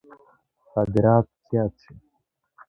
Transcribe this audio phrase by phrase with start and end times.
[0.71, 1.93] صادرات زیات شي.